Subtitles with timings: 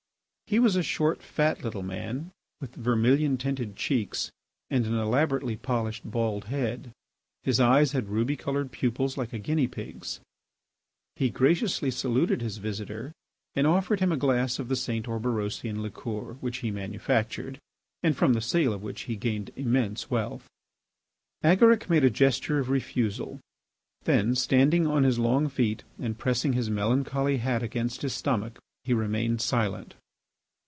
[0.47, 4.31] He was a short, fat, little man, with vermilion tinted cheeks
[4.69, 6.91] and an elaborately polished bald head.
[7.41, 10.19] His eyes had ruby coloured pupils like a guinea pig's.
[11.15, 13.13] He graciously saluted his visitor
[13.55, 15.07] and offered him a glass of the St.
[15.07, 17.57] Orberosian liqueur, which he manufactured,
[18.03, 20.49] and from the sale of which he gained immense wealth.
[21.45, 23.39] Agaric made a gesture of refusal.
[24.03, 28.93] Then, standing on his long feet and pressing his melancholy hat against his stomach, he
[28.93, 29.95] remained silent.